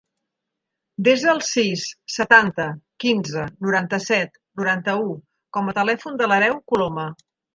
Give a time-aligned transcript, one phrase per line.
[1.07, 2.65] Desa el sis, setanta,
[3.03, 5.13] quinze, noranta-set, noranta-u
[5.59, 7.09] com a telèfon de l'Àreu Colome.